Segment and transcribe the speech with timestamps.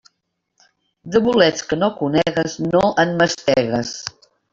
[1.15, 3.93] De bolets que no conegues, no en mastegues.